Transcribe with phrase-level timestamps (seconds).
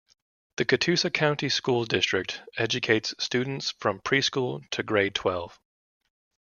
[0.57, 5.59] The Catoosa County School District educates students from pre-school to grade twelve.